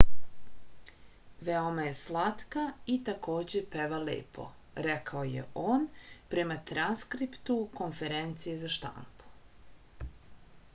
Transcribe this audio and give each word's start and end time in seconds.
veoma 1.49 1.83
je 1.87 1.91
slatka 1.99 2.63
i 2.93 2.97
takođe 3.09 3.61
peva 3.75 3.99
lepo 4.07 4.47
rekao 4.87 5.23
je 5.35 5.45
on 5.67 5.87
prema 6.33 6.59
transkriptu 6.73 7.59
konferencije 7.83 8.57
za 8.65 8.75
štampu 8.81 10.11